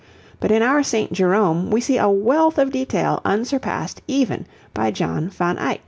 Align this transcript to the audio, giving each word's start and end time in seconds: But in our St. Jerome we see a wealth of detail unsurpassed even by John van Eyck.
But 0.39 0.49
in 0.51 0.63
our 0.63 0.81
St. 0.81 1.13
Jerome 1.13 1.69
we 1.69 1.79
see 1.79 1.99
a 1.99 2.09
wealth 2.09 2.57
of 2.57 2.71
detail 2.71 3.21
unsurpassed 3.23 4.01
even 4.07 4.47
by 4.73 4.89
John 4.89 5.29
van 5.29 5.59
Eyck. 5.59 5.79